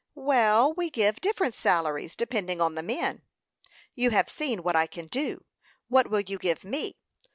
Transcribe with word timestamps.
"Well, 0.17 0.73
we 0.73 0.89
give 0.89 1.21
different 1.21 1.55
salaries, 1.55 2.15
depending 2.15 2.59
on 2.59 2.73
the 2.73 2.81
men." 2.81 3.21
"You 3.93 4.09
have 4.09 4.29
seen 4.31 4.63
what 4.63 4.75
I 4.75 4.87
can 4.87 5.05
do 5.05 5.45
what 5.89 6.09
will 6.09 6.21
you 6.21 6.39
give 6.39 6.63
me? 6.63 6.97